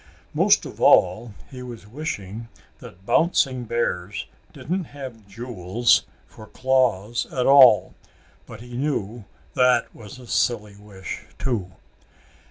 Most 0.33 0.65
of 0.65 0.81
all 0.81 1.35
he 1.51 1.61
was 1.61 1.85
wishing 1.85 2.47
that 2.79 3.05
bouncing 3.05 3.65
bears 3.65 4.25
didn't 4.51 4.85
have 4.85 5.27
jewels 5.27 6.07
for 6.25 6.47
claws 6.47 7.27
at 7.31 7.45
all. 7.45 7.93
But 8.47 8.61
he 8.61 8.75
knew 8.75 9.25
that 9.53 9.93
was 9.93 10.17
a 10.17 10.25
silly 10.25 10.75
wish, 10.75 11.25
too. 11.37 11.73